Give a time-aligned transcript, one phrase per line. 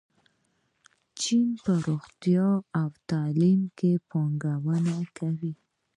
[1.19, 5.53] چین په روغتیا او تعلیم کې پانګونه کوي.